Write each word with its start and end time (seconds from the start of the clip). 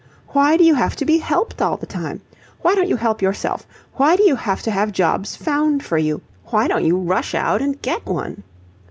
Why 0.29 0.57
do 0.57 0.63
you 0.63 0.73
have 0.73 0.95
to 0.95 1.05
be 1.05 1.19
helped 1.19 1.61
all 1.61 1.77
the 1.77 1.85
time? 1.85 2.21
Why 2.63 2.73
don't 2.73 2.89
you 2.89 2.95
help 2.95 3.21
yourself? 3.21 3.67
Why 3.97 4.15
do 4.15 4.23
you 4.23 4.35
have 4.35 4.63
to 4.63 4.71
have 4.71 4.91
jobs 4.91 5.35
found 5.35 5.85
for 5.85 5.99
you? 5.99 6.21
Why 6.45 6.67
don't 6.67 6.85
you 6.85 6.97
rush 6.97 7.35
out 7.35 7.61
and 7.61 7.79
get 7.83 8.03
one? 8.07 8.41